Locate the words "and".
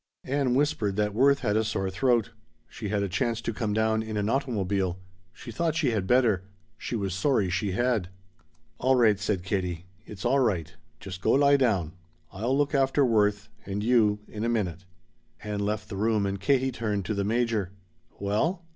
13.63-13.83, 16.25-16.39